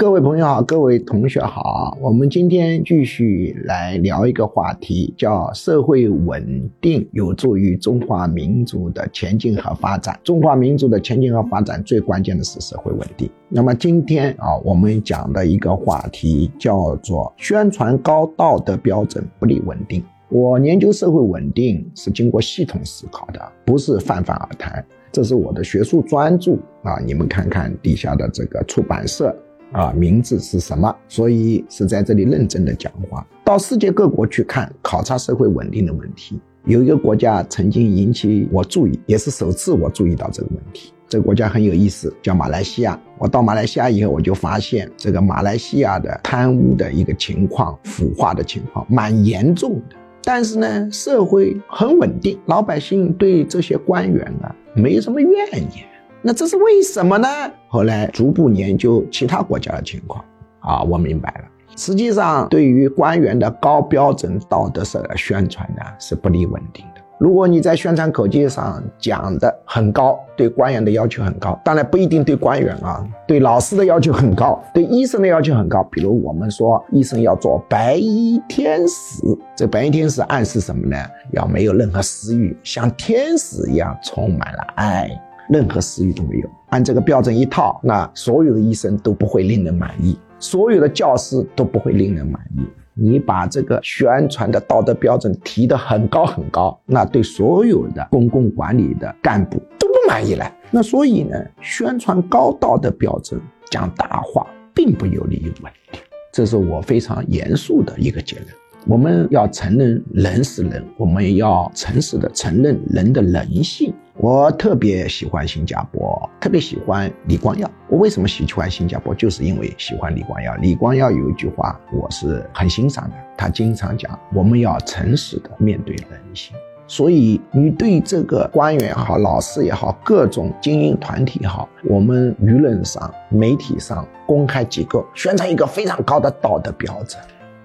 [0.00, 10.18] 各位朋友好，各位同学好，我们今天继续来聊一个话题，叫社会稳定有助于中华民族的前进和发展。
[10.24, 13.30] 中华民族的前进和发展最关键的是社会稳定。
[13.50, 20.02] 那么今天啊，我们讲的一个话题叫做宣传高道德标准不利稳定。
[20.30, 24.82] 我研究社会稳定是经过系统思考的，不是泛泛而谈。
[25.12, 26.54] 这是我的学术专著
[26.84, 29.36] 啊，你们看看底下的这个出版社。
[29.72, 30.94] 啊，名字是什么？
[31.08, 33.26] 所以是在这里认真的讲话。
[33.44, 36.40] 到世界各国去看，考察社会稳定的问题。
[36.64, 40.92] 有一个国家曾经引起我注意，也是首次我注意到这个问题。
[41.08, 43.00] 这个国家很有意思，叫马来西亚。
[43.18, 49.96] 我到马来西亚以后，我就发现这个马来西亚的贪污的一个情况、腐化的情况蛮严重的。
[50.22, 55.89] 但是呢，社会很稳定，老百姓对这些官员啊没什么怨言。
[56.22, 57.28] 那这是为什么呢？
[57.68, 60.24] 后来逐步研究其他国家的情况，
[60.60, 61.44] 啊，我明白了。
[61.76, 67.00] 实际上，对于官员的高标准道德式的宣传呢，是不利稳定的。
[67.18, 75.82] 如果你在宣传口径上讲的很高，对官员的要求很高，当然不一定对官员啊，对老师的要求很高，对医生的要求很高。
[75.84, 79.22] 比如我们说医生要做白衣天使，
[79.54, 80.96] 这白衣天使暗示什么呢？
[81.32, 85.10] 要没有任何私欲，像天使一样充满了爱。
[85.50, 92.62] 任何私欲都没有，按这个标准一套，那所有的医生都不会令人满意，所有的教师都不会令人满意。
[92.94, 100.52] 你把这个宣传的道德标准提得很高很高，那对所有的公共管理的干部都不满意了。
[100.70, 106.00] 那所以呢，宣传高道德标准讲大话，并不有利于稳定，
[106.32, 108.48] 这是我非常严肃的一个结论。
[108.86, 113.92] 我们要承认人是人，我们要诚实的承认人的人性。
[114.22, 117.70] 我特别喜欢新加坡，特别喜欢李光耀。
[117.88, 119.14] 我为什么喜欢新加坡？
[119.14, 120.54] 就是因为喜欢李光耀。
[120.56, 123.16] 李光耀有一句话，我是很欣赏的。
[123.34, 126.54] 他经常讲，我们要诚实的面对人性。
[126.86, 137.18] 所以，你对这个官员也好，老师也好，各种精英团体也好，我们舆论上、媒体上、公开机构宣传一个非常高的道德标准，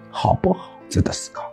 [0.10, 0.70] 好不好？
[0.88, 1.44] 值得思考。